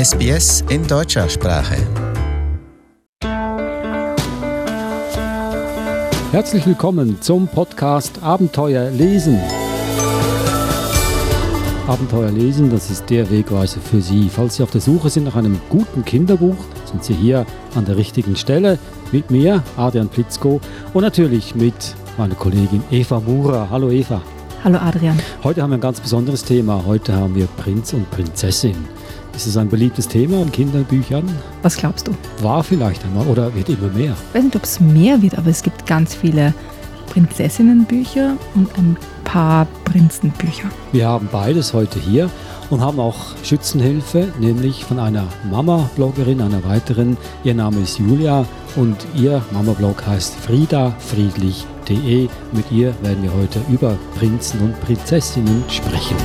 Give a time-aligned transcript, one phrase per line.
[0.00, 1.76] SBS in deutscher Sprache.
[6.32, 9.38] Herzlich willkommen zum Podcast Abenteuer lesen.
[11.86, 14.30] Abenteuer lesen, das ist der Wegweiser für Sie.
[14.30, 16.56] Falls Sie auf der Suche sind nach einem guten Kinderbuch,
[16.90, 17.44] sind Sie hier
[17.74, 18.78] an der richtigen Stelle
[19.12, 20.62] mit mir, Adrian Plitzko,
[20.94, 23.68] und natürlich mit meiner Kollegin Eva Mura.
[23.68, 24.22] Hallo Eva.
[24.64, 25.20] Hallo Adrian.
[25.44, 26.86] Heute haben wir ein ganz besonderes Thema.
[26.86, 28.76] Heute haben wir Prinz und Prinzessin.
[29.34, 31.24] Ist es ein beliebtes Thema in Kinderbüchern?
[31.62, 32.14] Was glaubst du?
[32.42, 34.14] War vielleicht einmal oder wird immer mehr?
[34.28, 36.52] Ich weiß nicht, ob es mehr wird, aber es gibt ganz viele
[37.10, 40.68] Prinzessinnenbücher und ein paar Prinzenbücher.
[40.92, 42.30] Wir haben beides heute hier
[42.70, 47.16] und haben auch Schützenhilfe, nämlich von einer Mama-Bloggerin, einer weiteren.
[47.44, 52.28] Ihr Name ist Julia und ihr Mama-Blog heißt friedafriedlich.de.
[52.52, 56.16] Mit ihr werden wir heute über Prinzen und Prinzessinnen sprechen.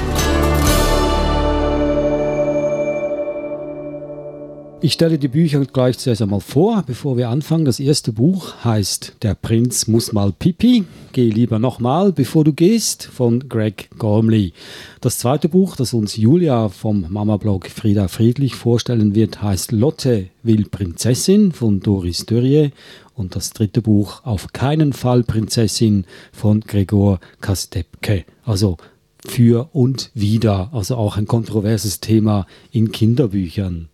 [4.86, 7.66] Ich stelle die Bücher gleich zuerst einmal vor, bevor wir anfangen.
[7.66, 10.84] Das erste Buch heißt Der Prinz muss mal pipi.
[11.12, 14.54] Geh lieber nochmal, bevor du gehst, von Greg Gormley.
[15.02, 20.66] Das zweite Buch, das uns Julia vom Mama-Blog Frieda Friedlich vorstellen wird, heißt Lotte will
[20.66, 22.70] Prinzessin von Doris Dörrie.
[23.16, 28.24] Und das dritte Buch, Auf keinen Fall Prinzessin von Gregor Kastepke.
[28.44, 28.78] Also
[29.26, 33.90] für und wieder, also auch ein kontroverses Thema in Kinderbüchern.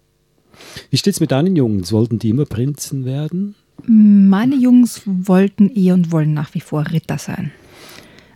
[0.89, 1.91] Wie steht es mit deinen Jungs?
[1.91, 3.55] Wollten die immer Prinzen werden?
[3.85, 7.51] Meine Jungs wollten eh und wollen nach wie vor Ritter sein.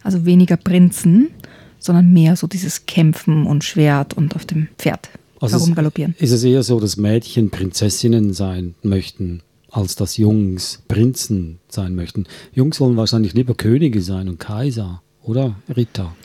[0.03, 1.30] Also weniger Prinzen,
[1.80, 6.16] sondern mehr so dieses Kämpfen und Schwert und auf dem Pferd also herumgaloppieren.
[6.19, 12.25] Ist es eher so, dass Mädchen Prinzessinnen sein möchten, als dass Jungs Prinzen sein möchten?
[12.53, 16.16] Jungs wollen wahrscheinlich lieber Könige sein und Kaiser oder Ritter.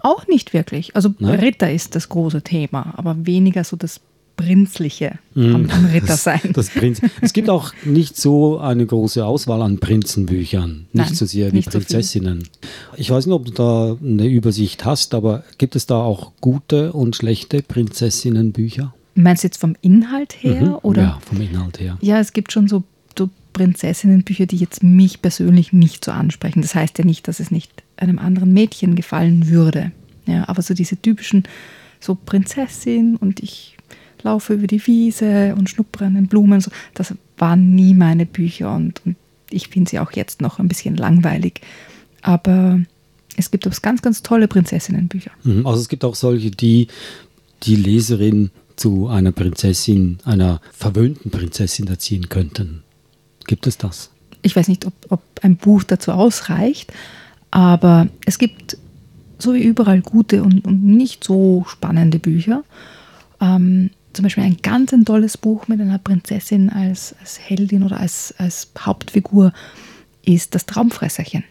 [0.00, 0.94] Auch nicht wirklich.
[0.94, 1.40] Also Nein?
[1.40, 4.00] Ritter ist das große Thema, aber weniger so das
[4.38, 6.40] Prinzliche am, am, Ritter sein.
[6.44, 7.02] Das, das Prinz.
[7.20, 11.60] Es gibt auch nicht so eine große Auswahl an Prinzenbüchern, nicht Nein, so sehr wie
[11.60, 12.44] Prinzessinnen.
[12.44, 12.48] So
[12.96, 16.92] ich weiß nicht, ob du da eine Übersicht hast, aber gibt es da auch gute
[16.92, 18.94] und schlechte Prinzessinnenbücher?
[19.16, 20.62] Meinst du jetzt vom Inhalt her?
[20.62, 20.78] Mhm.
[20.82, 21.02] Oder?
[21.02, 21.98] Ja, vom Inhalt her.
[22.00, 22.84] Ja, es gibt schon so,
[23.18, 26.62] so Prinzessinnenbücher, die jetzt mich persönlich nicht so ansprechen.
[26.62, 29.90] Das heißt ja nicht, dass es nicht einem anderen Mädchen gefallen würde.
[30.26, 31.42] Ja, aber so diese typischen
[31.98, 33.77] so Prinzessin und ich
[34.22, 36.60] laufe über die Wiese und schnuppere an den Blumen.
[36.60, 36.70] So.
[36.94, 39.16] Das waren nie meine Bücher und, und
[39.50, 41.60] ich finde sie auch jetzt noch ein bisschen langweilig.
[42.22, 42.80] Aber
[43.36, 45.30] es gibt auch ganz, ganz tolle Prinzessinnenbücher.
[45.44, 45.66] Mhm.
[45.66, 46.88] Also es gibt auch solche, die
[47.64, 52.82] die Leserin zu einer Prinzessin, einer verwöhnten Prinzessin erziehen könnten.
[53.46, 54.10] Gibt es das?
[54.42, 56.92] Ich weiß nicht, ob, ob ein Buch dazu ausreicht,
[57.50, 58.76] aber es gibt
[59.38, 62.64] so wie überall gute und, und nicht so spannende Bücher.
[63.40, 68.00] Ähm, zum Beispiel ein ganz ein tolles Buch mit einer Prinzessin als, als Heldin oder
[68.00, 69.52] als, als Hauptfigur
[70.24, 71.44] ist Das Traumfresserchen.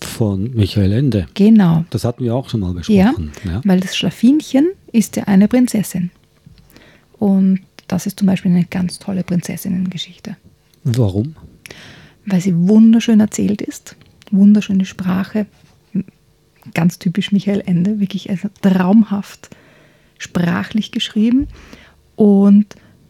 [0.00, 1.26] Von Michael Ende.
[1.34, 1.84] Genau.
[1.90, 3.30] Das hatten wir auch schon mal besprochen.
[3.44, 3.60] Ja, ja.
[3.64, 6.10] weil das Schlafinchen ist ja eine Prinzessin.
[7.18, 10.38] Und das ist zum Beispiel eine ganz tolle Prinzessinnengeschichte.
[10.84, 11.36] Warum?
[12.24, 13.96] Weil sie wunderschön erzählt ist,
[14.30, 15.44] wunderschöne Sprache,
[16.72, 19.50] ganz typisch Michael Ende, wirklich also traumhaft
[20.16, 21.48] sprachlich geschrieben
[22.16, 22.66] und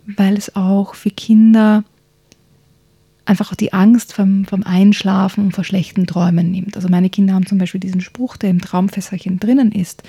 [0.06, 1.84] weil es auch für Kinder
[3.24, 6.76] einfach auch die Angst vom, vom Einschlafen und vor schlechten Träumen nimmt.
[6.76, 10.02] Also meine Kinder haben zum Beispiel diesen Spruch, der im Traumfässerchen drinnen ist,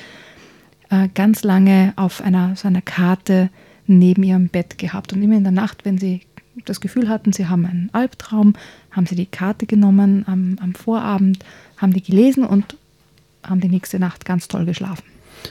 [0.90, 3.50] äh, ganz lange auf einer, so einer Karte
[3.86, 5.14] neben ihrem Bett gehabt.
[5.14, 6.22] Und immer in der Nacht, wenn sie
[6.66, 8.54] das Gefühl hatten, sie haben einen Albtraum,
[8.92, 11.44] haben sie die Karte genommen am, am Vorabend,
[11.78, 12.78] haben die gelesen und
[13.44, 15.04] haben die nächste Nacht ganz toll geschlafen.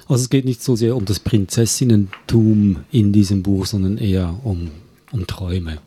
[0.08, 4.70] Also es geht nicht so sehr um das Prinzessinnentum in diesem Buch, sondern eher um,
[5.12, 5.78] um Träume.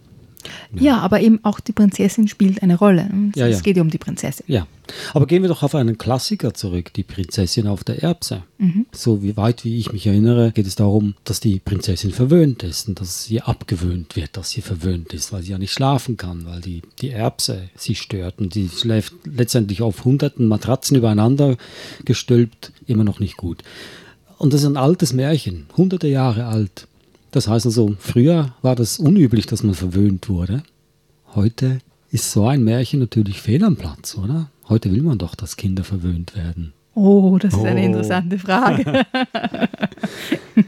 [0.74, 0.98] Ja.
[1.00, 3.10] aber eben auch die Prinzessin spielt eine Rolle.
[3.32, 3.60] Es, ja, ja.
[3.60, 4.46] geht ja um die Prinzessin.
[4.48, 4.68] Ja,
[5.14, 8.44] aber gehen wir doch auf einen Klassiker zurück, die Prinzessin auf der Erbse.
[8.58, 8.86] Mhm.
[8.92, 12.88] So wie weit wie ich mich erinnere, geht es darum, dass die Prinzessin verwöhnt ist
[12.88, 16.46] und dass sie abgewöhnt wird, dass sie verwöhnt ist, weil sie ja nicht schlafen kann,
[16.46, 21.58] weil die, die Erbse sie stört und sie schläft letztendlich auf hunderten Matratzen übereinander
[22.04, 23.64] gestülpt, immer noch nicht gut.
[24.38, 26.88] Und das ist ein altes Märchen, hunderte Jahre alt.
[27.36, 30.64] Das heißt also, früher war das unüblich, dass man verwöhnt wurde.
[31.36, 31.80] Heute
[32.10, 34.50] ist so ein Märchen natürlich fehl am Platz, oder?
[34.70, 36.72] Heute will man doch, dass Kinder verwöhnt werden.
[36.94, 37.66] Oh, das ist oh.
[37.66, 38.86] eine interessante Frage.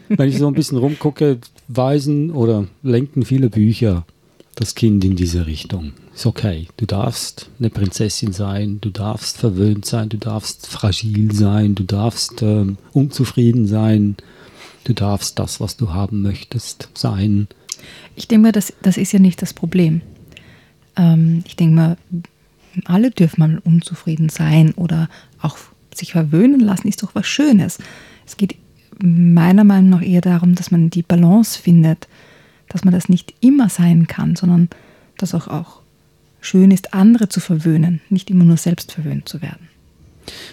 [0.09, 1.37] Wenn ich so ein bisschen rumgucke,
[1.69, 4.05] weisen oder lenken viele Bücher
[4.55, 5.93] das Kind in diese Richtung.
[6.13, 6.67] Ist okay.
[6.75, 12.41] Du darfst eine Prinzessin sein, du darfst verwöhnt sein, du darfst fragil sein, du darfst
[12.41, 14.17] ähm, unzufrieden sein,
[14.87, 17.47] du darfst das, was du haben möchtest, sein.
[18.15, 20.01] Ich denke mal, das, das ist ja nicht das Problem.
[20.95, 21.97] Ähm, ich denke mal,
[22.85, 25.09] alle dürfen mal unzufrieden sein oder
[25.41, 25.57] auch
[25.93, 27.79] sich verwöhnen lassen, ist doch was Schönes.
[28.25, 28.55] Es geht
[28.99, 32.07] meiner Meinung nach eher darum, dass man die Balance findet,
[32.69, 34.69] dass man das nicht immer sein kann, sondern
[35.17, 35.81] dass auch, auch
[36.39, 39.67] schön ist, andere zu verwöhnen, nicht immer nur selbst verwöhnt zu werden.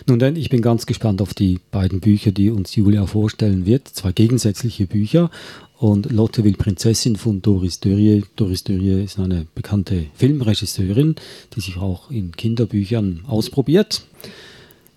[0.07, 3.89] Nun denn, ich bin ganz gespannt auf die beiden Bücher, die uns Julia vorstellen wird.
[3.89, 5.31] Zwei gegensätzliche Bücher.
[5.79, 8.25] Und Lotte will Prinzessin von Doris Dörrie.
[8.37, 11.17] Doris Dörrie ist eine bekannte Filmregisseurin,
[11.55, 14.03] die sich auch in Kinderbüchern ausprobiert.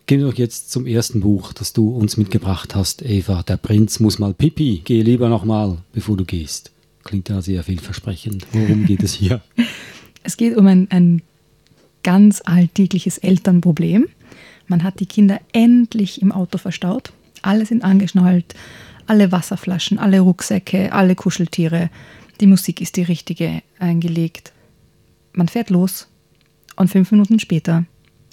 [0.06, 3.44] Gehen wir doch jetzt zum ersten Buch, das du uns mitgebracht hast, Eva.
[3.44, 4.82] Der Prinz muss mal pipi.
[4.86, 6.72] Gehe lieber nochmal, bevor du gehst.
[7.04, 8.48] Klingt ja sehr vielversprechend.
[8.54, 9.42] Worum geht es hier?
[10.24, 11.22] Es geht um ein, ein
[12.04, 14.08] ganz alltägliches Elternproblem.
[14.68, 17.12] Man hat die Kinder endlich im Auto verstaut.
[17.42, 18.56] Alle sind angeschnallt,
[19.06, 21.90] alle Wasserflaschen, alle Rucksäcke, alle Kuscheltiere.
[22.42, 24.52] Die Musik ist die richtige eingelegt.
[25.34, 26.08] Man fährt los
[26.76, 27.86] und fünf Minuten später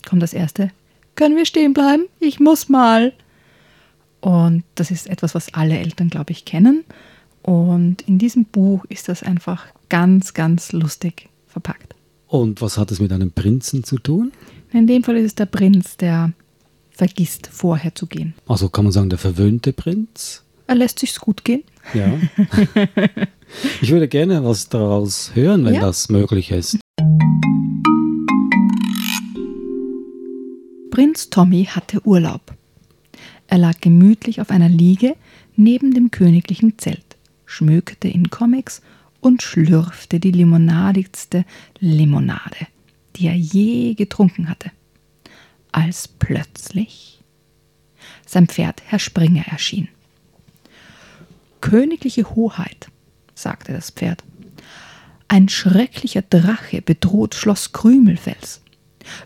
[0.09, 0.71] kommt das erste.
[1.15, 2.07] Können wir stehen bleiben?
[2.19, 3.13] Ich muss mal.
[4.21, 6.85] Und das ist etwas, was alle Eltern, glaube ich, kennen.
[7.43, 11.95] Und in diesem Buch ist das einfach ganz, ganz lustig verpackt.
[12.27, 14.33] Und was hat es mit einem Prinzen zu tun?
[14.75, 16.33] In dem Fall ist es der Prinz, der
[16.91, 18.35] vergisst, vorher zu gehen.
[18.49, 20.43] Also kann man sagen, der verwöhnte Prinz?
[20.67, 21.63] Er lässt sich's gut gehen.
[21.95, 22.13] Ja.
[23.81, 25.81] ich würde gerne was daraus hören, wenn Ja.
[25.83, 26.79] das möglich ist.
[30.91, 32.53] Prinz Tommy hatte Urlaub.
[33.47, 35.15] Er lag gemütlich auf einer Liege
[35.55, 37.05] neben dem königlichen Zelt,
[37.47, 38.83] schmökerte in Comics
[39.21, 41.45] und schlürfte die limonadigste
[41.79, 42.67] Limonade,
[43.17, 44.71] die er je getrunken hatte.
[45.73, 47.23] Als plötzlich
[48.27, 49.89] sein Pferd Herr Springer erschien.
[51.61, 52.89] Königliche Hoheit,
[53.35, 54.23] sagte das Pferd,
[55.29, 58.61] ein schrecklicher Drache bedroht Schloss Krümelfels.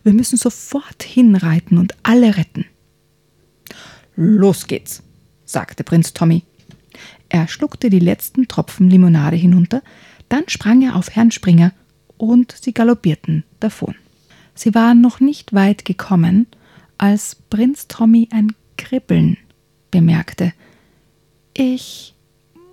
[0.02, 2.64] Wir müssen sofort hinreiten und alle retten.
[4.16, 5.02] Los geht's,
[5.44, 6.44] sagte Prinz Tommy.
[7.28, 9.82] Er schluckte die letzten Tropfen Limonade hinunter,
[10.28, 11.72] dann sprang er auf Herrn Springer
[12.18, 13.94] und sie galoppierten davon.
[14.54, 16.46] Sie waren noch nicht weit gekommen,
[16.98, 19.38] als Prinz Tommy ein Kribbeln
[19.90, 20.52] bemerkte.
[21.54, 22.14] Ich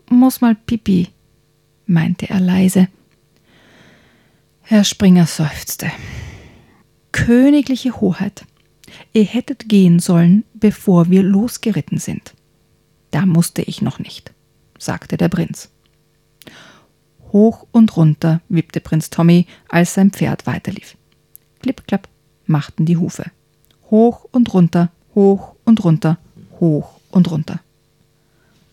[0.10, 1.10] muss mal pipi,
[1.86, 2.88] meinte er leise.
[4.62, 5.92] Herr Springer seufzte.
[7.12, 8.46] Königliche Hoheit,
[9.14, 12.34] ihr hättet gehen sollen, bevor wir losgeritten sind.
[13.12, 14.34] Da musste ich noch nicht,
[14.78, 15.70] sagte der Prinz.
[17.36, 20.96] Hoch und runter wippte Prinz Tommy, als sein Pferd weiterlief.
[21.60, 22.08] Klipp, klapp
[22.46, 23.30] machten die Hufe.
[23.92, 26.18] Hoch und runter, hoch und runter,
[26.62, 27.60] hoch und runter.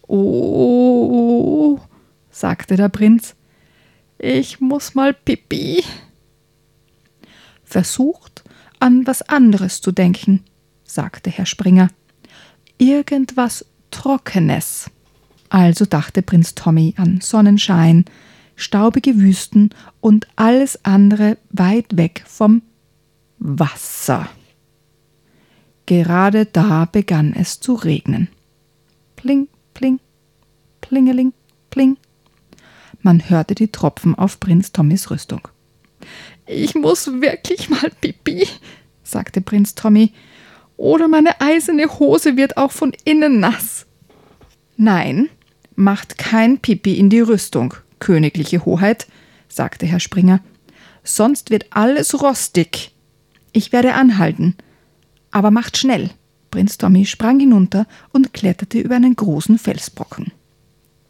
[0.06, 1.80] Oh,
[2.30, 3.34] sagte der Prinz,
[4.16, 5.82] ich muss mal pipi.
[7.64, 8.44] Versucht,
[8.78, 10.44] an was anderes zu denken,
[10.84, 11.88] sagte Herr Springer.
[12.78, 14.88] Irgendwas Trockenes.
[15.48, 18.04] Also dachte Prinz Tommy an Sonnenschein,
[18.56, 19.70] staubige Wüsten
[20.00, 22.62] und alles andere weit weg vom
[23.38, 24.28] Wasser.
[25.86, 28.28] Gerade da begann es zu regnen.
[29.16, 30.00] Pling, pling,
[30.80, 31.32] plingeling,
[31.70, 31.96] pling.
[33.00, 35.48] Man hörte die Tropfen auf Prinz Tommys Rüstung.
[36.46, 38.46] Ich muss wirklich mal pipi,
[39.02, 40.12] sagte Prinz Tommy,
[40.76, 43.86] oder meine eiserne Hose wird auch von innen nass.
[44.76, 45.28] Nein,
[45.76, 49.06] macht kein Pipi in die Rüstung, königliche Hoheit,
[49.48, 50.40] sagte Herr Springer,
[51.04, 52.90] sonst wird alles rostig.
[53.52, 54.56] Ich werde anhalten.
[55.30, 56.10] Aber macht schnell.
[56.50, 60.32] Prinz Tommy sprang hinunter und kletterte über einen großen Felsbrocken.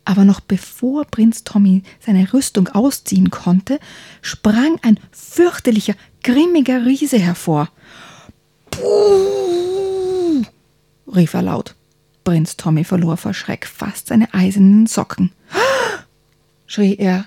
[0.04, 3.80] Aber noch bevor Prinz Tommy seine Rüstung ausziehen konnte,
[4.20, 7.70] sprang ein fürchterlicher, grimmiger Riese hervor.
[8.70, 10.42] Puh,
[11.06, 11.74] rief er laut.
[12.22, 15.32] Prinz Tommy verlor vor Schreck fast seine eisernen Socken.
[16.72, 17.26] Schrie er.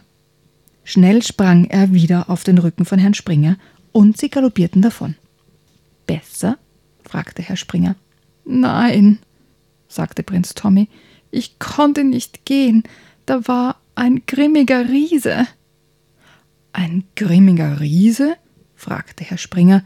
[0.84, 3.58] Schnell sprang er wieder auf den Rücken von Herrn Springer
[3.92, 5.16] und sie galoppierten davon.
[6.08, 6.58] Besser?
[7.04, 7.96] fragte Herr Springer.
[8.44, 9.20] Nein,
[9.88, 10.90] sagte Prinz Tommy,
[11.32, 12.84] ich konnte nicht gehen,
[13.26, 15.48] da war ein grimmiger Riese.
[16.74, 18.38] Ein grimmiger Riese?
[18.76, 19.84] fragte Herr Springer.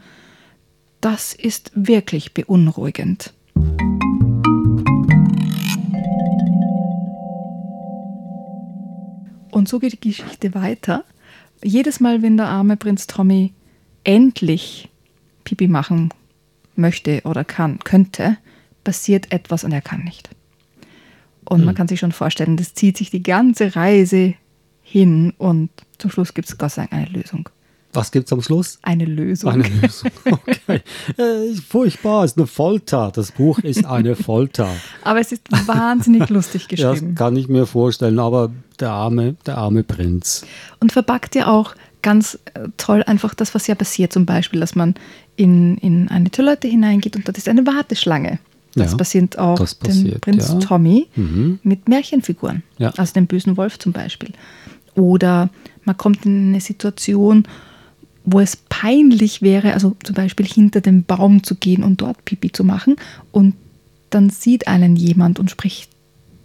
[1.00, 3.32] Das ist wirklich beunruhigend.
[9.50, 11.04] Und so geht die Geschichte weiter.
[11.62, 13.52] Jedes Mal, wenn der arme Prinz Tommy
[14.04, 14.88] endlich
[15.44, 16.10] Pipi machen
[16.76, 18.38] möchte oder kann, könnte,
[18.84, 20.30] passiert etwas und er kann nicht.
[21.44, 24.34] Und man kann sich schon vorstellen, das zieht sich die ganze Reise
[24.82, 27.48] hin und zum Schluss gibt es Gott sei Dank eine Lösung.
[27.92, 28.78] Was gibt es am Schluss?
[28.82, 29.50] Eine Lösung.
[29.50, 30.80] Eine Lösung, okay.
[31.16, 33.10] äh, furchtbar, ist eine Folter.
[33.14, 34.68] Das Buch ist eine Folter.
[35.02, 37.14] aber es ist wahnsinnig lustig geschrieben.
[37.14, 40.44] Das kann ich mir vorstellen, aber der arme, der arme Prinz.
[40.78, 44.12] Und verpackt ja auch ganz äh, toll einfach das, was ja passiert.
[44.12, 44.94] Zum Beispiel, dass man
[45.36, 48.38] in, in eine Toilette hineingeht und dort ist eine Warteschlange.
[48.76, 50.58] Das Ja, passiert auch das dem passiert, Prinz ja.
[50.60, 51.58] Tommy Mhm.
[51.64, 52.62] mit Märchenfiguren.
[52.78, 52.92] Ja.
[52.96, 54.30] Also dem bösen Wolf zum Beispiel.
[54.94, 55.50] Oder
[55.84, 57.44] man kommt in eine Situation,
[58.24, 62.52] wo es peinlich wäre, also zum Beispiel hinter dem Baum zu gehen und dort Pipi
[62.52, 62.96] zu machen.
[63.32, 63.54] Und
[64.10, 65.90] dann sieht einen jemand und spricht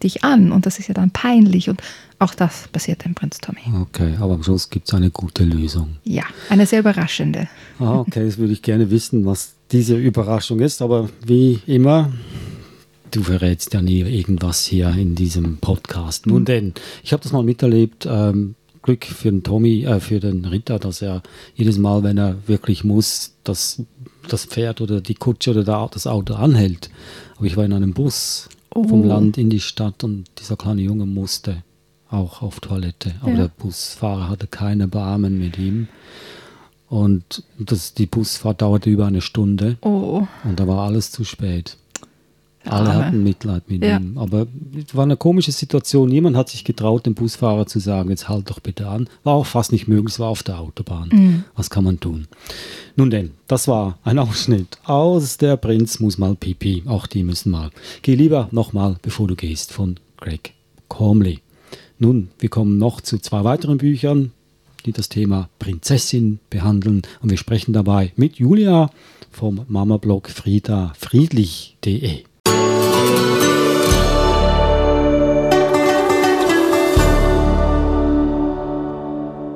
[0.03, 0.51] dich an.
[0.51, 1.70] Und das ist ja dann peinlich.
[1.70, 1.82] Und
[2.20, 3.60] auch das passiert dem Prinz Tommy.
[3.82, 5.98] Okay, aber am Schluss gibt es eine gute Lösung.
[6.03, 7.48] Ja, eine sehr überraschende.
[7.79, 12.12] Ah, okay, jetzt würde ich gerne wissen, was diese Überraschung ist, aber wie immer,
[13.12, 16.27] du verrätst ja nie irgendwas hier in diesem Podcast.
[16.27, 18.55] Nun denn, ich habe das mal miterlebt, ähm,
[18.86, 21.24] Glück für den Tommy, äh, für den Ritter, dass er
[21.56, 23.82] jedes Mal, wenn er wirklich muss, das,
[24.30, 26.92] das Pferd oder die Kutsche oder der- das Auto anhält.
[27.36, 29.08] Aber ich war in einem Bus vom Oh.
[29.08, 31.63] Land in die Stadt und dieser kleine Junge musste
[32.12, 33.15] auch auf Toilette.
[33.22, 33.38] Aber Ja.
[33.38, 35.88] der Busfahrer hatte keine Beamten mit ihm.
[36.88, 41.77] Und das, die Busfahrt dauerte über eine Stunde Oh, und da war alles zu spät.
[42.67, 43.05] Alle Arme.
[43.05, 43.98] hatten Mitleid mit Ja.
[43.98, 44.17] ihm.
[44.17, 46.10] Aber es war eine komische Situation.
[46.10, 49.07] Niemand hat sich getraut, dem Busfahrer zu sagen, jetzt halt doch bitte an.
[49.24, 51.10] War auch fast nicht möglich, es war auf der Autobahn.
[51.12, 51.43] Mhm.
[51.55, 52.27] Was kann man tun?
[52.95, 56.84] Nun denn, das war ein Ausschnitt aus Der Prinz muss mal pipi.
[56.86, 57.72] Auch die müssen mal.
[58.01, 60.53] Geh lieber nochmal, bevor du gehst, von Greg
[60.88, 61.39] Cormley.
[62.00, 64.31] Nun, wir kommen noch zu zwei weiteren Büchern,
[64.86, 67.01] die das Thema Prinzessin behandeln.
[67.22, 68.89] Und wir sprechen dabei mit Julia
[69.31, 72.24] vom Mama-Blog friedafriedlich.de.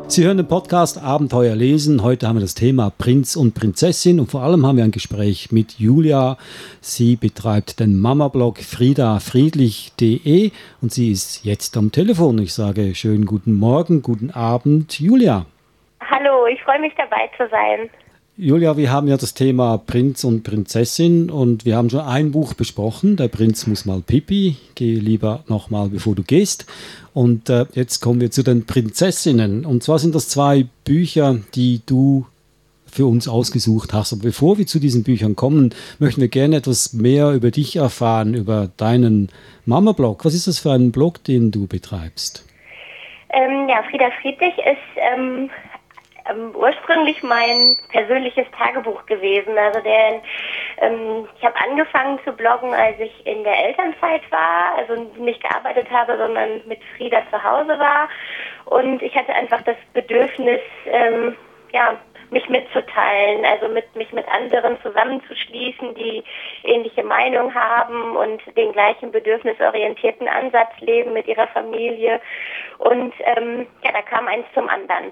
[0.09, 2.01] Sie hören den Podcast Abenteuer lesen.
[2.01, 5.51] Heute haben wir das Thema Prinz und Prinzessin und vor allem haben wir ein Gespräch
[5.51, 6.37] mit Julia.
[6.81, 10.49] Sie betreibt den Mama-Blog friedafriedlich.de
[10.81, 12.39] und sie ist jetzt am Telefon.
[12.39, 15.45] Ich sage schönen guten Morgen, guten Abend, Julia.
[16.01, 17.87] Hallo, ich freue mich dabei zu sein.
[18.41, 22.53] Julia, wir haben ja das Thema Prinz und Prinzessin und wir haben schon ein Buch
[22.53, 23.17] besprochen.
[23.17, 24.55] Der Prinz muss mal pipi.
[24.75, 26.65] Geh lieber nochmal, bevor du gehst.
[27.13, 29.65] Und äh, jetzt kommen wir zu den Prinzessinnen.
[29.65, 32.25] Und zwar sind das zwei Bücher, die du
[32.91, 34.13] für uns ausgesucht hast.
[34.13, 38.33] Aber bevor wir zu diesen Büchern kommen, möchten wir gerne etwas mehr über dich erfahren,
[38.33, 39.29] über deinen
[39.65, 40.25] Mama-Blog.
[40.25, 42.45] Was ist das für ein Blog, den du betreibst?
[43.31, 45.49] Ähm, ja, Frieda Friedrich ist ähm,
[46.29, 49.57] ähm, ursprünglich mein persönliches Tagebuch gewesen.
[49.57, 50.21] Also der,
[50.77, 55.89] ähm, ich habe angefangen zu bloggen, als ich in der Elternzeit war, also nicht gearbeitet
[55.91, 58.09] habe, sondern mit Frieda zu Hause war.
[58.65, 61.35] Und ich hatte einfach das Bedürfnis, ähm,
[61.71, 61.97] ja,
[62.31, 66.23] mich mitzuteilen, also mit mich mit anderen zusammenzuschließen, die
[66.63, 72.21] ähnliche Meinung haben und den gleichen bedürfnisorientierten Ansatz leben mit ihrer Familie.
[72.77, 75.11] Und ähm, ja, da kam eins zum anderen.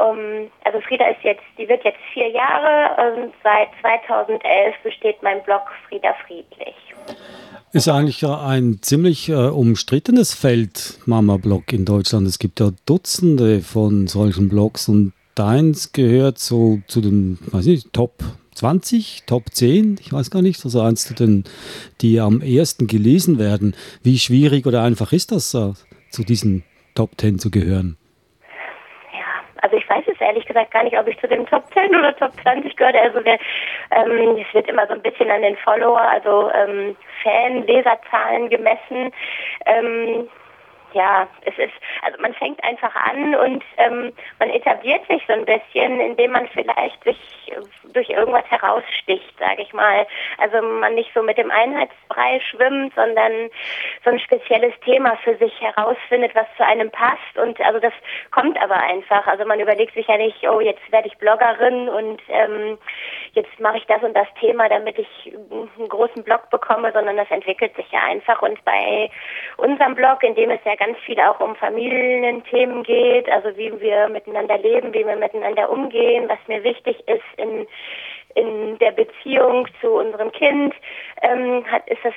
[0.00, 5.42] Um, also Frieda ist jetzt, die wird jetzt vier Jahre und seit 2011 besteht mein
[5.42, 6.74] Blog Frieda Friedlich.
[7.72, 12.26] Ist eigentlich ein ziemlich äh, umstrittenes Feld, Mama-Blog in Deutschland.
[12.26, 17.92] Es gibt ja Dutzende von solchen Blogs und deins gehört so zu den, weiß nicht,
[17.92, 18.14] Top
[18.54, 21.44] 20, Top 10, ich weiß gar nicht, also eins zu den,
[22.00, 23.74] die am ersten gelesen werden.
[24.02, 25.72] Wie schwierig oder einfach ist das, äh,
[26.10, 26.64] zu diesen
[26.94, 27.96] Top 10 zu gehören?
[29.12, 31.94] Ja, also ich weiß es ehrlich gesagt gar nicht, ob ich zu den Top 10
[31.94, 33.00] oder Top 20 gehöre.
[33.02, 33.38] Also der,
[33.90, 39.12] ähm, es wird immer so ein bisschen an den Follower, also ähm, Fan, Leserzahlen gemessen.
[39.66, 40.28] Ähm,
[40.94, 45.44] ja, es ist, also man fängt einfach an und ähm, man etabliert sich so ein
[45.44, 47.18] bisschen, indem man vielleicht sich
[47.92, 50.06] durch irgendwas heraussticht, sage ich mal.
[50.38, 53.50] Also man nicht so mit dem Einheitsbrei schwimmt, sondern
[54.04, 57.36] so ein spezielles Thema für sich herausfindet, was zu einem passt.
[57.36, 57.92] Und also das
[58.30, 59.26] kommt aber einfach.
[59.26, 62.78] Also man überlegt sich ja nicht, oh, jetzt werde ich Bloggerin und ähm,
[63.32, 67.30] jetzt mache ich das und das Thema, damit ich einen großen Blog bekomme, sondern das
[67.30, 68.42] entwickelt sich ja einfach.
[68.42, 69.10] Und bei
[69.56, 74.08] unserem Blog, in dem es ja ganz viel auch um Familienthemen geht, also wie wir
[74.08, 77.66] miteinander leben, wie wir miteinander umgehen, was mir wichtig ist in
[78.36, 80.72] in der Beziehung zu unserem Kind
[81.20, 82.14] ähm, hat, ist das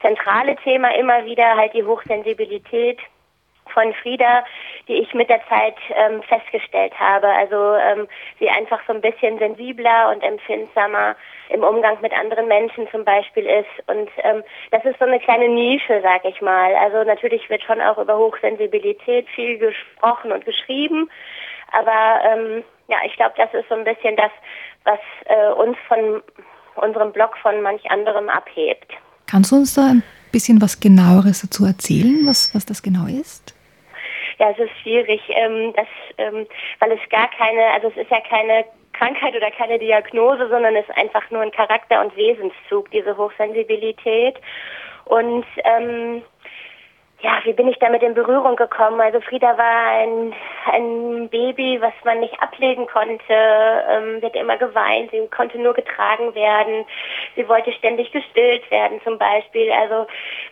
[0.00, 3.00] zentrale Thema immer wieder halt die Hochsensibilität
[3.74, 4.44] von Frieda,
[4.86, 7.26] die ich mit der Zeit ähm, festgestellt habe.
[7.26, 8.06] Also ähm,
[8.38, 11.16] sie einfach so ein bisschen sensibler und empfindsamer
[11.50, 13.88] im Umgang mit anderen Menschen zum Beispiel ist.
[13.88, 16.74] Und ähm, das ist so eine kleine Nische, sag ich mal.
[16.76, 21.10] Also natürlich wird schon auch über Hochsensibilität viel gesprochen und geschrieben.
[21.72, 24.30] Aber ähm, ja, ich glaube, das ist so ein bisschen das,
[24.84, 26.22] was äh, uns von
[26.76, 28.92] unserem Blog von manch anderem abhebt.
[29.26, 33.54] Kannst du uns da ein bisschen was genaueres dazu erzählen, was, was das genau ist?
[34.38, 35.86] Ja, es ist schwierig, ähm, das,
[36.18, 36.46] ähm,
[36.78, 38.64] weil es gar keine, also es ist ja keine
[38.98, 44.36] Krankheit oder keine Diagnose, sondern ist einfach nur ein Charakter- und Wesenszug, diese Hochsensibilität.
[45.04, 46.22] Und ähm,
[47.20, 49.00] ja, wie bin ich damit in Berührung gekommen?
[49.00, 50.34] Also Frieda war ein,
[50.70, 53.24] ein Baby, was man nicht ablegen konnte.
[53.30, 56.84] Ähm, hat immer geweint, sie konnte nur getragen werden.
[57.34, 59.72] Sie wollte ständig gestillt werden zum Beispiel.
[59.72, 60.06] Also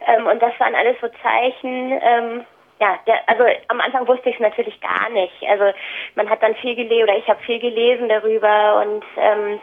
[0.07, 2.01] ähm, und das waren alles so Zeichen.
[2.03, 2.45] Ähm,
[2.81, 5.35] ja, der, also am Anfang wusste ich es natürlich gar nicht.
[5.49, 5.73] Also
[6.15, 9.61] man hat dann viel gelesen oder ich habe viel gelesen darüber und ähm,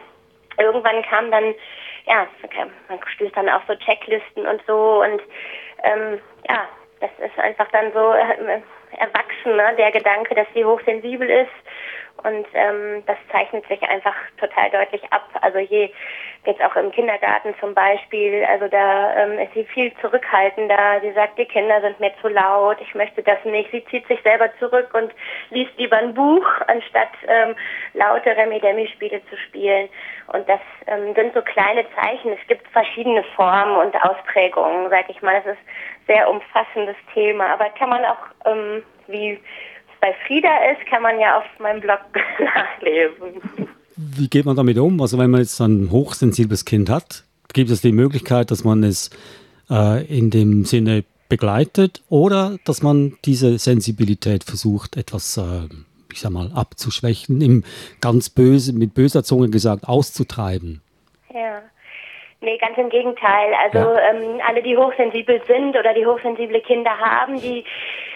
[0.58, 1.54] irgendwann kam dann,
[2.06, 2.26] ja,
[2.88, 5.22] man stößt dann auch so Checklisten und so und
[5.84, 6.68] ähm, ja,
[7.00, 8.60] das ist einfach dann so äh,
[8.96, 9.74] erwachsen, ne?
[9.76, 11.50] der Gedanke, dass sie hochsensibel ist.
[12.24, 15.28] Und ähm, das zeichnet sich einfach total deutlich ab.
[15.40, 15.90] Also je
[16.44, 21.00] jetzt auch im Kindergarten zum Beispiel, also da ähm, ist sie viel zurückhaltender.
[21.02, 23.70] Sie sagt, die Kinder sind mir zu laut, ich möchte das nicht.
[23.70, 25.12] Sie zieht sich selber zurück und
[25.50, 27.54] liest lieber ein Buch, anstatt ähm,
[27.94, 29.88] laute Remi-Demi-Spiele zu spielen.
[30.32, 32.32] Und das ähm, sind so kleine Zeichen.
[32.32, 35.40] Es gibt verschiedene Formen und Ausprägungen, sag ich mal.
[35.44, 35.62] Das ist
[36.06, 37.52] sehr umfassendes Thema.
[37.52, 39.40] Aber kann man auch, ähm, wie es
[40.02, 42.00] bei Frieda ist, kann man ja auf meinem Blog
[42.38, 43.40] nachlesen.
[43.96, 45.00] Wie geht man damit um?
[45.00, 49.10] Also wenn man jetzt ein hochsensibles Kind hat, gibt es die Möglichkeit, dass man es
[49.70, 55.68] äh, in dem Sinne begleitet oder dass man diese Sensibilität versucht, etwas, äh,
[56.12, 57.64] ich sag mal, abzuschwächen, im
[58.00, 60.82] ganz böse, mit böser Zunge gesagt, auszutreiben.
[61.32, 61.62] Ja.
[62.40, 63.52] Nee, ganz im Gegenteil.
[63.62, 64.10] Also ja.
[64.10, 67.64] ähm, alle, die hochsensibel sind oder die hochsensible Kinder haben, die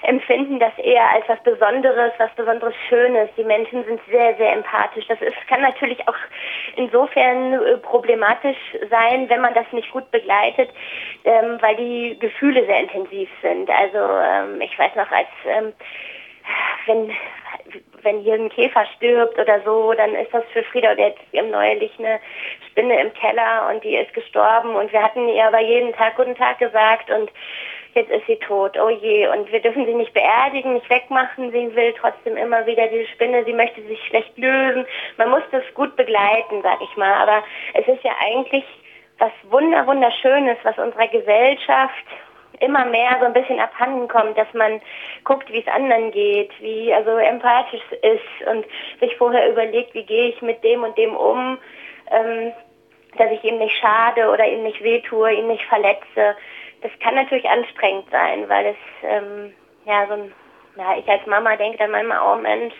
[0.06, 3.28] empfinden das eher als was Besonderes, was Besonderes Schönes.
[3.36, 5.06] Die Menschen sind sehr, sehr empathisch.
[5.08, 6.16] Das ist, kann natürlich auch
[6.76, 8.56] insofern äh, problematisch
[8.90, 10.70] sein, wenn man das nicht gut begleitet,
[11.24, 13.68] ähm, weil die Gefühle sehr intensiv sind.
[13.68, 15.72] Also ähm, ich weiß noch, als ähm,
[16.86, 17.12] wenn
[18.02, 21.50] wenn hier ein Käfer stirbt oder so, dann ist das für Frieda und jetzt haben
[21.50, 22.20] neulich eine
[22.70, 26.36] Spinne im Keller und die ist gestorben und wir hatten ihr aber jeden Tag guten
[26.36, 27.30] Tag gesagt und
[27.96, 31.74] jetzt ist sie tot, oh je, und wir dürfen sie nicht beerdigen, nicht wegmachen, sie
[31.74, 34.86] will trotzdem immer wieder diese Spinne, sie möchte sich schlecht lösen.
[35.16, 37.42] Man muss das gut begleiten, sag ich mal, aber
[37.74, 38.64] es ist ja eigentlich
[39.18, 42.04] was wunder wunderschönes, was unserer Gesellschaft
[42.60, 44.80] immer mehr so ein bisschen abhanden kommt, dass man
[45.24, 48.64] guckt, wie es anderen geht, wie also empathisch ist und
[49.00, 51.58] sich vorher überlegt, wie gehe ich mit dem und dem um,
[52.10, 52.52] ähm,
[53.18, 56.36] dass ich ihm nicht schade oder ihm nicht wehtue, ihn nicht verletze.
[56.86, 59.52] Das kann natürlich anstrengend sein, weil es ähm,
[59.86, 60.32] ja so ein,
[60.76, 62.74] ja ich als Mama denke dann manchmal, oh Mensch,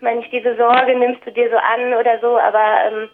[0.00, 3.08] Mensch, diese Sorge nimmst du dir so an oder so, aber ähm,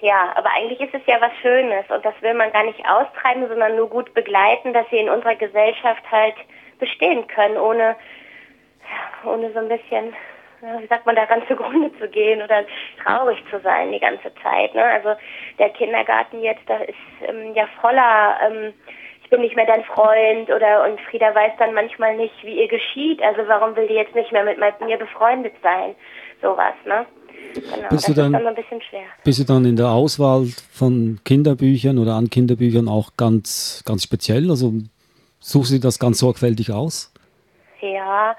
[0.00, 3.46] ja, aber eigentlich ist es ja was Schönes und das will man gar nicht austreiben,
[3.48, 6.36] sondern nur gut begleiten, dass sie in unserer Gesellschaft halt
[6.78, 7.96] bestehen können, ohne,
[9.26, 10.14] ohne so ein bisschen,
[10.78, 12.64] wie sagt man, daran zugrunde zu gehen oder
[13.04, 14.74] traurig zu sein die ganze Zeit.
[14.74, 14.84] Ne?
[14.84, 15.16] Also
[15.58, 16.96] der Kindergarten jetzt, da ist
[17.28, 18.72] ähm, ja voller, ähm,
[19.24, 22.68] ich bin nicht mehr dein Freund oder und Frieda weiß dann manchmal nicht, wie ihr
[22.68, 23.22] geschieht.
[23.22, 25.94] Also warum will die jetzt nicht mehr mit mir befreundet sein?
[26.42, 27.06] Sowas, ne?
[27.54, 28.54] Genau, bist, du dann, dann
[29.24, 34.50] bist du dann in der Auswahl von Kinderbüchern oder an Kinderbüchern auch ganz, ganz speziell?
[34.50, 34.72] Also
[35.40, 37.12] suchst du das ganz sorgfältig aus?
[37.80, 38.36] Ja,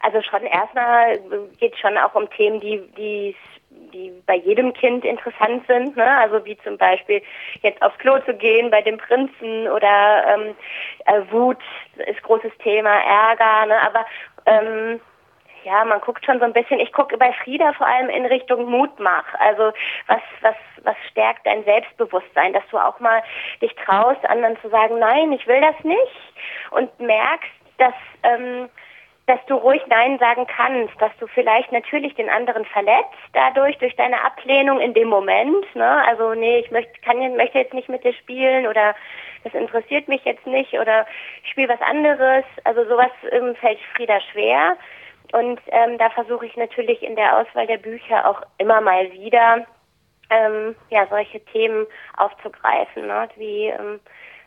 [0.00, 1.18] also schon erstmal
[1.58, 3.36] geht es schon auch um Themen, die, die,
[3.92, 5.96] die bei jedem Kind interessant sind.
[5.96, 6.18] Ne?
[6.18, 7.22] Also wie zum Beispiel
[7.62, 10.56] jetzt aufs Klo zu gehen bei dem Prinzen oder ähm,
[11.06, 11.58] äh, Wut
[12.06, 13.66] ist großes Thema, Ärger.
[13.66, 13.80] Ne?
[13.80, 14.06] Aber
[14.46, 15.00] ähm,
[15.64, 18.64] ja, man guckt schon so ein bisschen, ich gucke bei Frieda vor allem in Richtung
[18.68, 19.26] Mutmach.
[19.38, 19.72] Also
[20.06, 23.22] was, was, was stärkt dein Selbstbewusstsein, dass du auch mal
[23.60, 26.34] dich traust, anderen zu sagen, nein, ich will das nicht
[26.70, 28.68] und merkst, dass, ähm,
[29.26, 33.94] dass du ruhig Nein sagen kannst, dass du vielleicht natürlich den anderen verletzt dadurch, durch
[33.96, 35.64] deine Ablehnung in dem Moment.
[35.74, 36.04] Ne?
[36.06, 38.94] Also nee, ich möchte, kann, möchte jetzt nicht mit dir spielen oder
[39.44, 41.06] das interessiert mich jetzt nicht oder
[41.44, 42.44] ich spiele was anderes.
[42.64, 44.76] Also sowas ähm, fällt Frieda schwer.
[45.32, 49.64] Und ähm, da versuche ich natürlich in der Auswahl der Bücher auch immer mal wieder
[50.30, 53.28] ähm, ja, solche Themen aufzugreifen, ne?
[53.36, 54.00] wie ähm,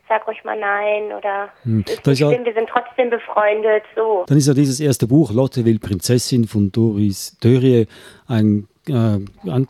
[0.08, 1.80] sag ruhig mal nein oder Hm.
[1.86, 4.24] ist nicht schlimm, wir sind trotzdem befreundet, so.
[4.26, 7.86] Dann ist ja dieses erste Buch, Lotte will Prinzessin von Doris Dörrie,
[8.28, 9.18] ein, äh,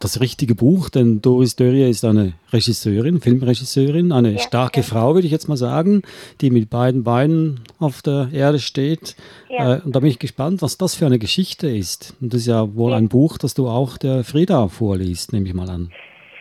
[0.01, 4.87] das richtige Buch, denn Doris Dörrie ist eine Regisseurin, Filmregisseurin, eine Ja, starke ja.
[4.87, 6.03] Frau, würde ich jetzt mal sagen,
[6.41, 9.17] die mit beiden Beinen auf der Erde steht.
[9.49, 9.77] Ja.
[9.77, 12.15] Äh, und da bin ich gespannt, was das für eine Geschichte ist.
[12.21, 15.55] Und das ist ja wohl ein Buch, das du auch der Frieda vorliest, nehme ich
[15.55, 15.91] mal an.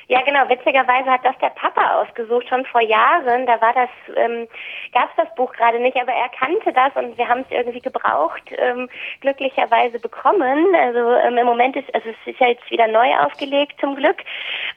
[0.08, 0.48] Ja, genau.
[0.50, 3.48] Witzigerweise hat das der Papa ausgesucht, schon vor Jahren.
[3.48, 4.48] Da war das, ähm,
[4.94, 7.82] gab es das Buch gerade nicht, aber er kannte das und wir haben es irgendwie
[7.82, 8.88] gebraucht, ähm,
[9.22, 10.76] glücklicherweise bekommen.
[10.76, 14.18] Also ähm, im Moment ist, also es ist ja jetzt wieder neu aufgelegt zum Glück,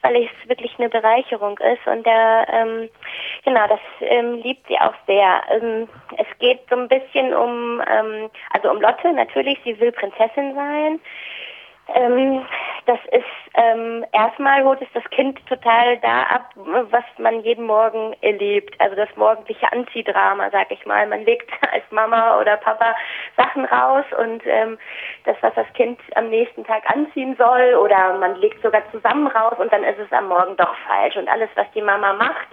[0.01, 1.85] weil es wirklich eine Bereicherung ist.
[1.85, 2.89] Und der, ähm,
[3.45, 5.43] genau, das ähm, liebt sie auch sehr.
[5.51, 5.87] Ähm,
[6.17, 9.59] es geht so ein bisschen um, ähm, also um Lotte natürlich.
[9.63, 10.99] Sie will Prinzessin sein.
[11.95, 12.45] Ähm,
[12.85, 13.23] das ist
[13.55, 18.73] ähm, erstmal holt es das Kind total da ab, was man jeden Morgen erlebt.
[18.79, 21.05] Also das morgendliche Anziehdrama, sag ich mal.
[21.07, 22.95] Man legt als Mama oder Papa
[23.37, 24.77] Sachen raus und ähm,
[25.25, 29.55] das, was das Kind am nächsten Tag anziehen soll, oder man legt sogar zusammen raus
[29.57, 31.15] und dann ist es am Morgen doch falsch.
[31.17, 32.47] Und alles, was die Mama macht,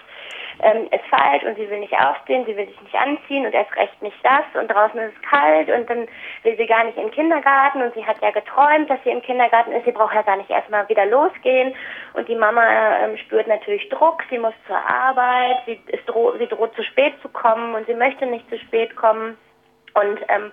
[0.61, 3.75] ähm, ist falsch und sie will nicht aufstehen, sie will sich nicht anziehen und erst
[3.77, 6.09] recht nicht das und draußen ist es kalt und dann
[6.43, 9.23] will sie gar nicht in den Kindergarten und sie hat ja geträumt, dass sie im
[9.23, 11.75] Kindergarten ist, sie braucht ja gar nicht erstmal wieder losgehen
[12.15, 12.63] und die Mama
[12.99, 17.15] ähm, spürt natürlich Druck, sie muss zur Arbeit, sie, ist droh, sie droht zu spät
[17.23, 19.37] zu kommen und sie möchte nicht zu spät kommen
[19.95, 20.53] und ähm,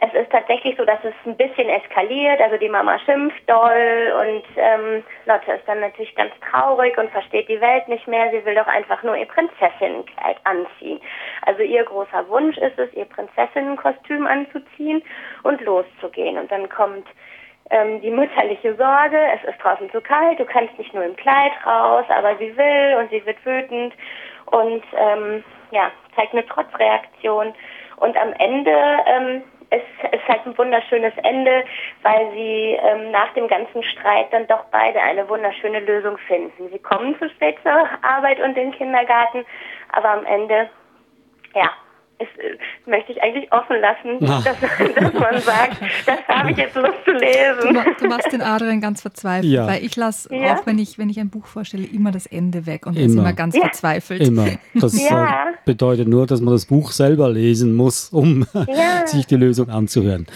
[0.00, 2.40] es ist tatsächlich so, dass es ein bisschen eskaliert.
[2.40, 7.48] Also die Mama schimpft doll und ähm, Lotte ist dann natürlich ganz traurig und versteht
[7.48, 8.30] die Welt nicht mehr.
[8.30, 11.00] Sie will doch einfach nur ihr Prinzessinnenkleid anziehen.
[11.42, 15.02] Also ihr großer Wunsch ist es, ihr Prinzessinnenkostüm anzuziehen
[15.44, 16.36] und loszugehen.
[16.36, 17.06] Und dann kommt
[17.70, 21.52] ähm, die mütterliche Sorge, es ist draußen zu kalt, du kannst nicht nur im Kleid
[21.64, 23.94] raus, aber sie will und sie wird wütend
[24.46, 27.54] und ähm, ja, zeigt eine Trotzreaktion.
[27.96, 31.64] Und am Ende ähm, es ist halt ein wunderschönes Ende,
[32.02, 36.68] weil sie ähm, nach dem ganzen Streit dann doch beide eine wunderschöne Lösung finden.
[36.70, 39.44] Sie kommen zu spät zur Arbeit und den Kindergarten,
[39.92, 40.68] aber am Ende,
[41.54, 41.70] ja,
[42.18, 45.76] es, äh, möchte ich eigentlich offen lassen, dass, dass man sagt,
[46.06, 47.74] das habe ich jetzt Lust zu Du, lesen.
[47.74, 49.66] ma- du machst den Adrian ganz verzweifelt, Ja.
[49.66, 50.54] weil ich lasse Ja.
[50.56, 53.12] auch, wenn ich, wenn ich ein Buch vorstelle, immer das Ende weg und er ist
[53.14, 53.32] Immer.
[53.32, 53.62] ganz Ja.
[53.62, 54.22] verzweifelt.
[54.22, 54.46] Immer.
[54.74, 55.24] Das Ja.
[55.24, 59.06] äh, bedeutet nur, dass man das Buch selber lesen muss, um Ja.
[59.06, 60.26] sich die Lösung anzuhören.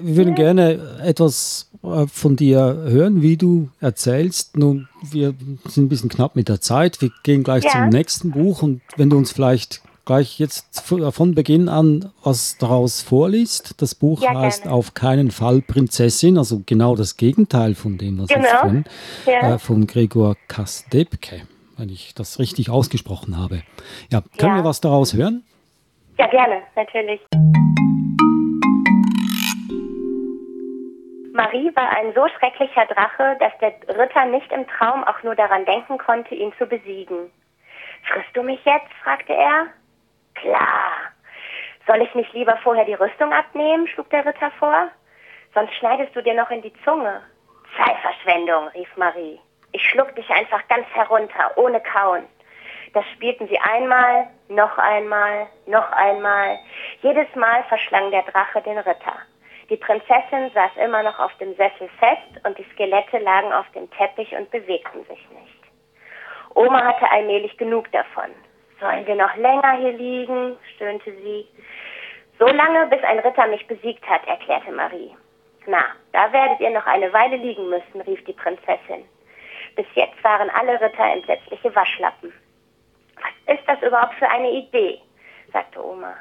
[0.00, 4.56] Wir würden gerne etwas äh, von dir hören, wie du erzählst.
[4.56, 5.34] Nun, wir
[5.66, 7.00] sind ein bisschen knapp mit der Zeit.
[7.00, 7.70] Wir gehen gleich Ja.
[7.72, 12.56] zum nächsten Buch und wenn du uns vielleicht gleich jetzt v- von Beginn an was
[12.58, 13.82] daraus vorliest.
[13.82, 14.76] Das Buch Ja, heißt gerne.
[14.76, 18.60] Auf keinen Fall Prinzessin, also genau das Gegenteil von dem, was Genau.
[18.60, 18.84] von,
[19.26, 19.54] Ja.
[19.54, 21.42] äh, von Gregor Kastebke,
[21.76, 23.62] wenn ich das richtig ausgesprochen habe.
[24.10, 24.62] Ja, können Ja.
[24.62, 25.42] wir was daraus hören?
[26.18, 27.20] Ja, gerne, natürlich.
[31.34, 35.66] Marie war ein so schrecklicher Drache, dass der Ritter nicht im Traum auch nur daran
[35.66, 37.30] denken konnte, ihn zu besiegen.
[38.10, 38.88] Frisst du mich jetzt?
[39.02, 39.66] fragte er.
[40.40, 40.92] Klar.
[41.86, 43.86] Soll ich nicht lieber vorher die Rüstung abnehmen?
[43.88, 44.88] schlug der Ritter vor.
[45.54, 47.22] Sonst schneidest du dir noch in die Zunge.
[47.76, 49.40] Zeitverschwendung, rief Marie.
[49.72, 52.24] Ich schluck dich einfach ganz herunter, ohne Kauen.
[52.92, 56.58] Das spielten sie einmal, noch einmal, noch einmal.
[57.02, 59.18] Jedes Mal verschlang der Drache den Ritter.
[59.68, 63.90] Die Prinzessin saß immer noch auf dem Sessel fest und die Skelette lagen auf dem
[63.90, 65.60] Teppich und bewegten sich nicht.
[66.54, 68.30] Oma hatte allmählich genug davon.
[68.80, 70.56] Sollen wir noch länger hier liegen?
[70.74, 71.48] stöhnte sie.
[72.38, 75.14] So lange, bis ein Ritter mich besiegt hat, erklärte Marie.
[75.66, 79.04] Na, da werdet ihr noch eine Weile liegen müssen, rief die Prinzessin.
[79.74, 82.32] Bis jetzt waren alle Ritter entsetzliche Waschlappen.
[83.16, 85.00] Was ist das überhaupt für eine Idee?
[85.52, 86.14] sagte Oma.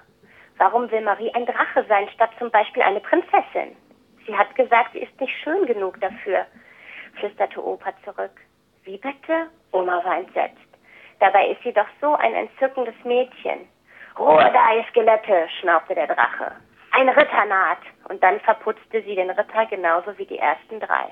[0.58, 3.76] Warum will Marie ein Drache sein, statt zum Beispiel eine Prinzessin?
[4.26, 6.46] Sie hat gesagt, sie ist nicht schön genug dafür,
[7.20, 8.32] flüsterte Opa zurück.
[8.84, 9.48] Wie bitte?
[9.72, 10.65] Oma war entsetzt.
[11.20, 13.68] Dabei ist sie doch so ein entzückendes Mädchen.
[14.18, 16.52] Ruhe da, ihr Skelette, schnaubte der Drache.
[16.92, 17.80] Ein Ritter naht.
[18.08, 21.10] Und dann verputzte sie den Ritter genauso wie die ersten drei.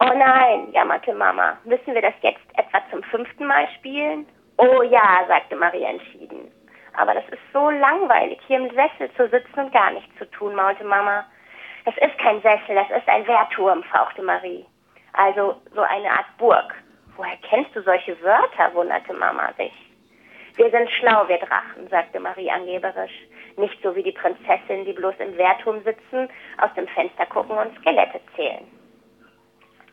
[0.00, 1.56] Oh nein, jammerte Mama.
[1.64, 4.26] Müssen wir das jetzt etwa zum fünften Mal spielen?
[4.56, 6.50] Oh ja, sagte Marie entschieden.
[6.96, 10.54] Aber das ist so langweilig, hier im Sessel zu sitzen und gar nichts zu tun,
[10.54, 11.24] maulte Mama.
[11.84, 14.64] Das ist kein Sessel, das ist ein Wehrturm, fauchte Marie.
[15.12, 16.74] Also so eine Art Burg.
[17.16, 18.74] Woher kennst du solche Wörter?
[18.74, 19.72] wunderte Mama sich.
[20.56, 23.12] Wir sind schlau, wir Drachen, sagte Marie angeberisch.
[23.56, 26.28] Nicht so wie die Prinzessin, die bloß im Wehrturm sitzen,
[26.60, 28.66] aus dem Fenster gucken und Skelette zählen.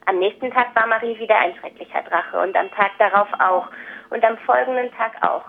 [0.06, 3.70] Am nächsten Tag war Marie wieder ein schrecklicher Drache und am Tag darauf auch
[4.10, 5.46] und am folgenden Tag auch.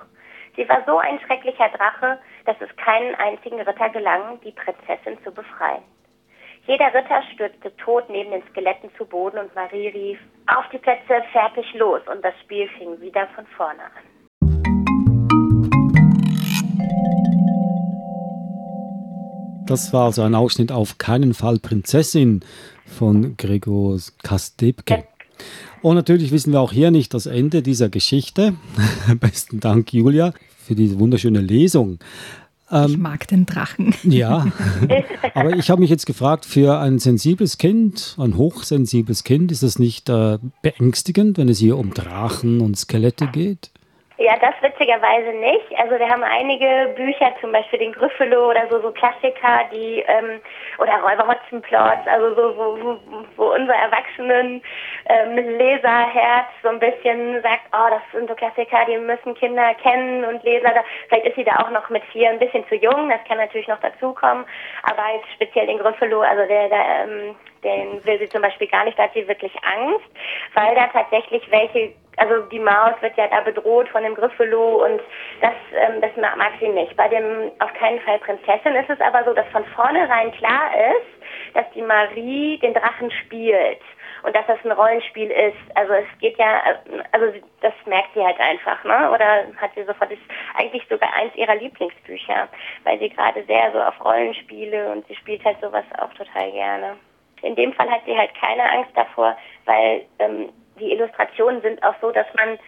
[0.57, 5.33] Sie war so ein schrecklicher Drache, dass es keinen einzigen Ritter gelang, die Prinzessin zu
[5.33, 5.83] befreien.
[6.65, 11.25] Jeder Ritter stürzte tot neben den Skeletten zu Boden und Marie rief, auf die Plätze,
[11.33, 13.91] fertig, los und das Spiel fing wieder von vorne an.
[19.67, 22.45] Das war also ein Ausschnitt auf keinen Fall Prinzessin
[22.87, 25.05] von Gregor Kastebke.
[25.81, 28.55] Und natürlich wissen wir auch hier nicht das Ende dieser Geschichte.
[29.21, 31.99] Besten Dank, Julia, für diese wunderschöne Lesung.
[32.73, 33.95] Ich ähm, mag den Drachen.
[34.03, 34.47] Ja,
[35.35, 39.79] aber ich habe mich jetzt gefragt, für ein sensibles Kind, ein hochsensibles Kind, ist das
[39.79, 43.71] nicht äh, beängstigend, wenn es hier um Drachen und Skelette geht?
[44.23, 45.77] Ja, das witzigerweise nicht.
[45.79, 50.41] Also wir haben einige Bücher, zum Beispiel den Gryffalo oder so, so Klassiker, die, ähm,
[50.79, 52.99] oder Räuber Hotzenplotz, also so, wo,
[53.37, 54.63] wo unser Erwachsenen
[55.07, 60.25] ähm, Leserherz so ein bisschen sagt, oh, das sind so Klassiker, die müssen Kinder kennen
[60.25, 60.67] und lesen.
[60.67, 63.39] Also vielleicht ist sie da auch noch mit vier ein bisschen zu jung, das kann
[63.39, 64.45] natürlich noch dazukommen,
[64.83, 67.35] aber jetzt speziell den Gryffalo, also der, der ähm,
[67.65, 70.11] den will sie zum Beispiel gar nicht, da hat sie wirklich Angst,
[70.55, 75.01] weil da tatsächlich welche also die Maus wird ja da bedroht von dem Griffelo und
[75.41, 76.95] das, ähm, das mag sie nicht.
[76.97, 81.55] Bei dem auf keinen Fall Prinzessin ist es aber so, dass von vornherein klar ist,
[81.55, 83.81] dass die Marie den Drachen spielt
[84.23, 85.77] und dass das ein Rollenspiel ist.
[85.77, 86.63] Also es geht ja,
[87.13, 87.27] also
[87.61, 89.11] das merkt sie halt einfach, ne?
[89.11, 90.23] Oder hat sie sofort, ist
[90.57, 92.49] eigentlich sogar eins ihrer Lieblingsbücher,
[92.85, 96.97] weil sie gerade sehr so auf Rollenspiele und sie spielt halt sowas auch total gerne.
[97.43, 101.95] In dem Fall hat sie halt keine Angst davor, weil ähm, die Illustrationen sind auch
[102.01, 102.59] so, dass man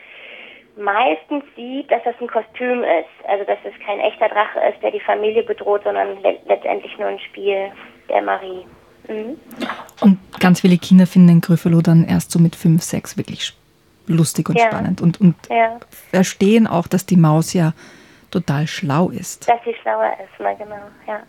[0.77, 3.29] meistens sieht, dass das ein Kostüm ist.
[3.29, 7.09] Also dass es kein echter Drache ist, der die Familie bedroht, sondern le letztendlich nur
[7.09, 7.71] ein Spiel
[8.09, 8.67] der Marie.
[9.09, 9.37] Mhm.
[10.01, 13.55] Und ganz viele Kinder finden den Gryffalo dann erst so mit 5, 6 wirklich
[14.07, 14.67] lustig und ja.
[14.67, 15.79] spannend und, und ja.
[16.11, 17.73] verstehen auch, dass die Maus ja
[18.31, 19.49] total schlau ist.
[19.49, 21.23] Dass sie schlauer ist, na genau, ja.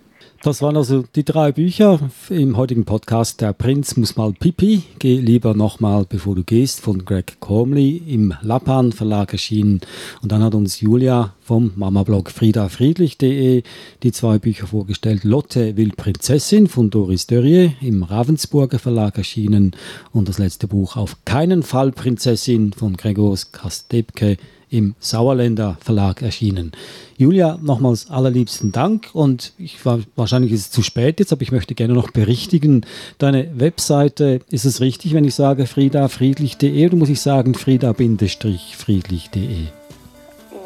[0.45, 3.41] Das waren also die drei Bücher im heutigen Podcast.
[3.41, 4.83] Der Prinz muss mal pipi.
[4.99, 9.81] Geh lieber nochmal, bevor du gehst, von Greg Comley im Lappan Verlag erschienen.
[10.21, 13.63] Und dann hat uns Julia vom Mama-Blog friedafriedlich.de
[14.03, 15.23] die zwei Bücher vorgestellt.
[15.23, 19.71] Lotte will Prinzessin von Doris Dörrier im Ravensburger Verlag erschienen.
[20.11, 24.37] Und das letzte Buch Auf keinen Fall Prinzessin von Gregors Kastebke
[24.75, 26.73] im Sauerländer Verlag erschienen.
[27.17, 31.53] Julia, nochmals allerliebsten Dank und ich war, wahrscheinlich ist es zu spät jetzt, aber ich
[31.53, 32.85] möchte gerne noch berichtigen.
[33.17, 39.67] Deine Webseite, ist es richtig, wenn ich sage friedafriedlich.de oder muss ich sagen frieda-friedlich.de?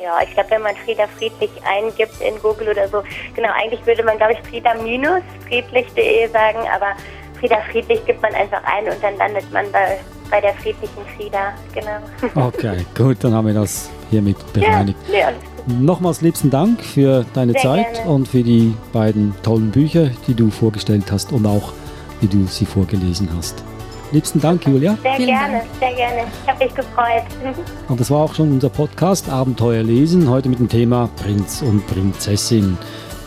[0.01, 3.03] Ja, ich glaube, wenn man Frieda Friedlich eingibt in Google oder so,
[3.35, 6.95] genau, eigentlich würde man, glaube ich, frieda-friedlich.de sagen, aber
[7.39, 11.53] Frieda Friedlich gibt man einfach ein und dann landet man bei bei der friedlichen Frieda,
[11.73, 12.47] genau.
[12.47, 14.97] Okay, gut, dann haben wir das hiermit bereinigt.
[15.11, 18.09] Ja, nee, Nochmals liebsten Dank für deine sehr Zeit gerne.
[18.09, 21.73] und für die beiden tollen Bücher, die du vorgestellt hast und auch
[22.21, 23.63] wie du sie vorgelesen hast.
[24.11, 24.97] Liebsten Dank, Julia.
[25.03, 25.63] Sehr Vielen gerne, Dank.
[25.79, 26.21] sehr gerne.
[26.43, 27.23] Ich habe mich gefreut.
[27.87, 31.85] Und das war auch schon unser Podcast Abenteuer lesen, heute mit dem Thema Prinz und
[31.85, 32.75] Prinzessin.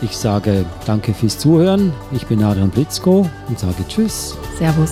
[0.01, 1.93] Ich sage danke fürs Zuhören.
[2.11, 4.35] Ich bin Adrian Blitzko und sage Tschüss.
[4.57, 4.91] Servus.